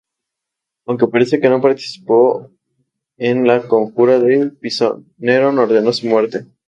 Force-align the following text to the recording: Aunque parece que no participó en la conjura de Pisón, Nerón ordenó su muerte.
Aunque 0.87 1.05
parece 1.09 1.39
que 1.39 1.47
no 1.47 1.61
participó 1.61 2.49
en 3.17 3.45
la 3.45 3.67
conjura 3.67 4.17
de 4.17 4.47
Pisón, 4.47 5.13
Nerón 5.19 5.59
ordenó 5.59 5.93
su 5.93 6.07
muerte. 6.07 6.47